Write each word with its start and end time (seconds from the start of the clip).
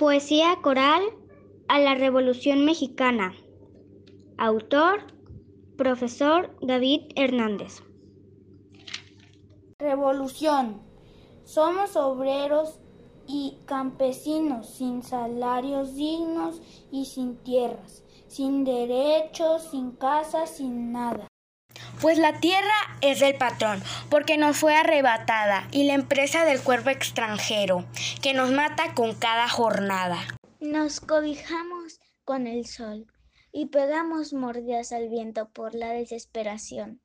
Poesía 0.00 0.56
coral 0.62 1.02
a 1.68 1.78
la 1.78 1.94
Revolución 1.94 2.64
Mexicana. 2.64 3.34
Autor, 4.38 5.02
profesor 5.76 6.56
David 6.62 7.12
Hernández. 7.16 7.82
Revolución. 9.78 10.80
Somos 11.44 11.96
obreros 11.96 12.80
y 13.26 13.58
campesinos 13.66 14.70
sin 14.70 15.02
salarios 15.02 15.94
dignos 15.94 16.62
y 16.90 17.04
sin 17.04 17.36
tierras, 17.36 18.02
sin 18.26 18.64
derechos, 18.64 19.64
sin 19.64 19.90
casas, 19.90 20.48
sin 20.56 20.92
nada. 20.92 21.28
Pues 22.00 22.16
la 22.16 22.40
tierra 22.40 22.72
es 23.02 23.20
del 23.20 23.34
patrón, 23.34 23.82
porque 24.08 24.38
nos 24.38 24.56
fue 24.56 24.74
arrebatada, 24.74 25.68
y 25.70 25.84
la 25.84 25.92
empresa 25.92 26.46
del 26.46 26.62
cuerpo 26.62 26.88
extranjero, 26.88 27.84
que 28.22 28.32
nos 28.32 28.50
mata 28.50 28.94
con 28.94 29.14
cada 29.14 29.48
jornada. 29.50 30.16
Nos 30.60 31.00
cobijamos 31.00 32.00
con 32.24 32.46
el 32.46 32.66
sol 32.66 33.06
y 33.52 33.66
pegamos 33.66 34.32
mordidas 34.32 34.92
al 34.92 35.10
viento 35.10 35.50
por 35.50 35.74
la 35.74 35.90
desesperación. 35.90 37.02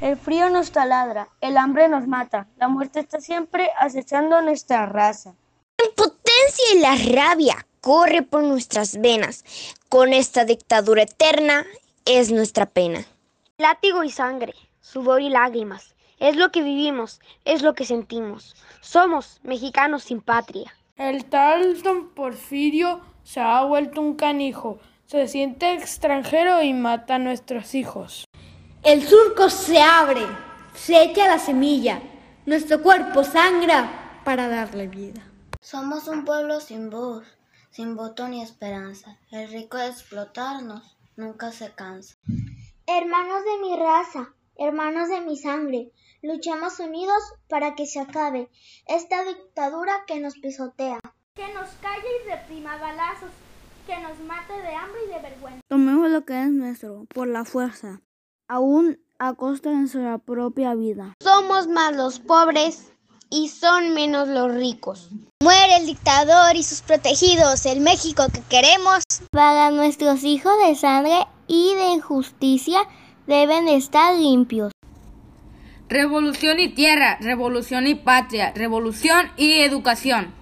El 0.00 0.16
frío 0.16 0.50
nos 0.50 0.72
taladra, 0.72 1.28
el 1.40 1.56
hambre 1.56 1.88
nos 1.88 2.08
mata, 2.08 2.48
la 2.56 2.66
muerte 2.66 2.98
está 2.98 3.20
siempre 3.20 3.70
acechando 3.78 4.42
nuestra 4.42 4.86
raza. 4.86 5.36
La 5.78 5.86
impotencia 5.86 6.64
y 6.74 6.80
la 6.80 7.22
rabia 7.22 7.66
corre 7.80 8.22
por 8.22 8.42
nuestras 8.42 9.00
venas. 9.00 9.44
Con 9.88 10.12
esta 10.12 10.44
dictadura 10.44 11.02
eterna 11.02 11.64
es 12.04 12.32
nuestra 12.32 12.66
pena. 12.66 13.06
Látigo 13.66 14.04
y 14.04 14.10
sangre, 14.10 14.52
sudor 14.82 15.22
y 15.22 15.30
lágrimas. 15.30 15.94
Es 16.18 16.36
lo 16.36 16.52
que 16.52 16.62
vivimos, 16.62 17.22
es 17.46 17.62
lo 17.62 17.74
que 17.74 17.86
sentimos. 17.86 18.54
Somos 18.82 19.40
mexicanos 19.42 20.02
sin 20.02 20.20
patria. 20.20 20.76
El 20.98 21.24
tal 21.24 21.80
don 21.80 22.10
Porfirio 22.10 23.00
se 23.22 23.40
ha 23.40 23.64
vuelto 23.64 24.02
un 24.02 24.16
canijo. 24.16 24.80
Se 25.06 25.28
siente 25.28 25.72
extranjero 25.72 26.62
y 26.62 26.74
mata 26.74 27.14
a 27.14 27.18
nuestros 27.18 27.74
hijos. 27.74 28.26
El 28.82 29.02
surco 29.02 29.48
se 29.48 29.80
abre, 29.80 30.26
se 30.74 31.02
echa 31.02 31.26
la 31.26 31.38
semilla. 31.38 32.02
Nuestro 32.44 32.82
cuerpo 32.82 33.24
sangra 33.24 34.20
para 34.26 34.46
darle 34.46 34.88
vida. 34.88 35.22
Somos 35.62 36.06
un 36.08 36.26
pueblo 36.26 36.60
sin 36.60 36.90
voz, 36.90 37.24
sin 37.70 37.96
voto 37.96 38.28
ni 38.28 38.42
esperanza. 38.42 39.16
El 39.30 39.48
rico 39.48 39.78
de 39.78 39.86
explotarnos 39.86 40.98
nunca 41.16 41.50
se 41.50 41.72
cansa. 41.72 42.14
Hermanos 42.86 43.42
de 43.44 43.66
mi 43.66 43.76
raza, 43.76 44.34
hermanos 44.58 45.08
de 45.08 45.22
mi 45.22 45.38
sangre, 45.38 45.90
luchemos 46.20 46.78
unidos 46.80 47.16
para 47.48 47.74
que 47.74 47.86
se 47.86 47.98
acabe 47.98 48.50
esta 48.86 49.24
dictadura 49.24 50.04
que 50.06 50.20
nos 50.20 50.34
pisotea. 50.34 51.00
Que 51.34 51.50
nos 51.54 51.70
calle 51.80 52.06
y 52.22 52.28
reprima 52.28 52.76
balazos, 52.76 53.30
que 53.86 53.98
nos 54.00 54.18
mate 54.20 54.52
de 54.52 54.74
hambre 54.74 55.00
y 55.06 55.14
de 55.14 55.18
vergüenza. 55.18 55.60
Tomemos 55.66 56.10
lo 56.10 56.26
que 56.26 56.38
es 56.42 56.50
nuestro, 56.50 57.06
por 57.06 57.26
la 57.26 57.46
fuerza, 57.46 58.02
aún 58.48 59.00
a 59.18 59.32
costa 59.32 59.70
de 59.70 59.76
nuestra 59.76 60.18
propia 60.18 60.74
vida. 60.74 61.14
Somos 61.22 61.66
más 61.68 61.96
los 61.96 62.20
pobres 62.20 62.92
y 63.30 63.48
son 63.48 63.94
menos 63.94 64.28
los 64.28 64.54
ricos. 64.54 65.08
Muere 65.42 65.78
el 65.78 65.86
dictador 65.86 66.54
y 66.54 66.62
sus 66.62 66.82
protegidos, 66.82 67.64
el 67.64 67.80
México 67.80 68.26
que 68.30 68.42
queremos. 68.42 69.04
Para 69.30 69.70
nuestros 69.70 70.22
hijos 70.22 70.52
de 70.66 70.74
sangre 70.74 71.26
y 71.46 71.74
de 71.74 72.00
justicia 72.00 72.80
deben 73.26 73.68
estar 73.68 74.14
limpios. 74.14 74.72
Revolución 75.88 76.60
y 76.60 76.74
tierra, 76.74 77.18
revolución 77.20 77.86
y 77.86 77.94
patria, 77.94 78.52
revolución 78.54 79.30
y 79.36 79.60
educación. 79.60 80.32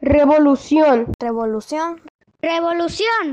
Revolución. 0.00 1.12
Revolución. 1.20 2.00
Revolución. 2.40 3.30